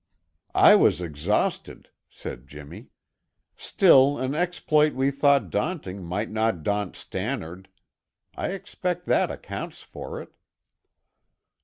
"I 0.55 0.73
was 0.75 0.99
exhausted," 0.99 1.89
said 2.09 2.47
Jimmy. 2.47 2.87
"Still 3.55 4.17
an 4.17 4.33
exploit 4.33 4.93
we 4.95 5.11
thought 5.11 5.51
daunting 5.51 6.03
might 6.03 6.31
not 6.31 6.63
daunt 6.63 6.95
Stannard. 6.95 7.69
I 8.35 8.47
expect 8.47 9.05
that 9.05 9.29
accounts 9.29 9.83
for 9.83 10.19
it." 10.19 10.33